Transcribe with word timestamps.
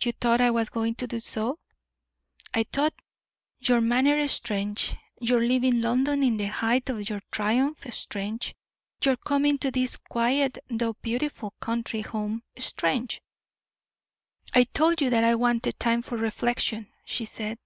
"You 0.00 0.12
thought 0.12 0.40
I 0.40 0.52
was 0.52 0.70
going 0.70 0.94
to 0.94 1.08
do 1.08 1.18
so?" 1.18 1.58
"I 2.54 2.62
thought 2.72 2.94
your 3.58 3.80
manner 3.80 4.28
strange, 4.28 4.94
your 5.20 5.40
leaving 5.40 5.80
London 5.82 6.22
in 6.22 6.36
the 6.36 6.46
height 6.46 6.88
of 6.88 7.08
your 7.10 7.18
triumph 7.32 7.84
strange, 7.92 8.54
your 9.02 9.16
coming 9.16 9.58
to 9.58 9.72
this 9.72 9.96
quiet, 9.96 10.58
though 10.70 10.92
beautiful 11.02 11.50
country 11.58 12.02
home 12.02 12.44
strange." 12.56 13.20
"I 14.54 14.62
told 14.62 15.00
you 15.02 15.10
that 15.10 15.24
I 15.24 15.34
wanted 15.34 15.80
time 15.80 16.00
for 16.02 16.16
reflection," 16.16 16.86
she 17.04 17.24
said. 17.24 17.58